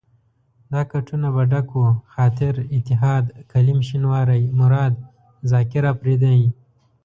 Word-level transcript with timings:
دا 0.71 0.81
کټونه 0.91 1.27
به 1.35 1.43
ډک 1.51 1.67
وو، 1.73 1.89
خاطر، 2.13 2.53
اتحاد، 2.75 3.25
کلیم 3.51 3.79
شینواری، 3.87 4.43
مراد، 4.59 4.93
زاکر 5.49 5.83
اپرېدی. 5.93 6.41